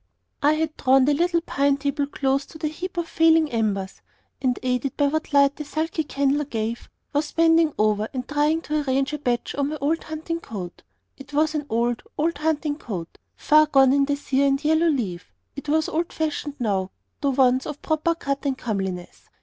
[0.41, 4.01] I had drawn the little pine table close to the heap of failing embers,
[4.41, 8.81] and aided by what light the sulky candle gave, was bending over and trying to
[8.83, 10.81] arrange a patch on my old hunting coat.
[11.17, 15.31] It was an old, old hunting coat, far gone in the sere and yellow leaf.
[15.55, 16.89] It was old fashioned now,
[17.21, 19.29] though once of proper cut and comeliness.